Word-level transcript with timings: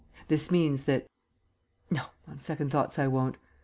This 0.29 0.49
means 0.49 0.85
that 0.85 1.05
No, 1.91 2.01
on 2.27 2.41
second 2.41 2.71
thoughts 2.71 2.97
I 2.97 3.05
won't. 3.05 3.37